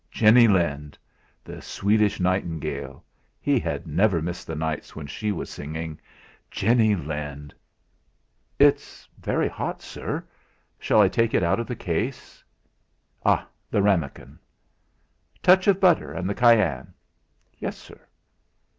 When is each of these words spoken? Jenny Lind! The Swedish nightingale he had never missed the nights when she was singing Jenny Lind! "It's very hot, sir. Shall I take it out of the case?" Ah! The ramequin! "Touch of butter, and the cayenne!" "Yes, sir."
Jenny 0.09 0.47
Lind! 0.47 0.97
The 1.43 1.61
Swedish 1.61 2.19
nightingale 2.19 3.03
he 3.39 3.59
had 3.59 3.85
never 3.85 4.19
missed 4.19 4.47
the 4.47 4.55
nights 4.55 4.95
when 4.95 5.05
she 5.05 5.31
was 5.31 5.47
singing 5.47 5.99
Jenny 6.49 6.95
Lind! 6.95 7.53
"It's 8.57 9.07
very 9.19 9.47
hot, 9.47 9.83
sir. 9.83 10.23
Shall 10.79 11.01
I 11.01 11.07
take 11.07 11.35
it 11.35 11.43
out 11.43 11.59
of 11.59 11.67
the 11.67 11.75
case?" 11.75 12.43
Ah! 13.23 13.47
The 13.69 13.83
ramequin! 13.83 14.39
"Touch 15.43 15.67
of 15.67 15.79
butter, 15.79 16.11
and 16.11 16.27
the 16.27 16.33
cayenne!" 16.33 16.95
"Yes, 17.59 17.77
sir." 17.77 17.99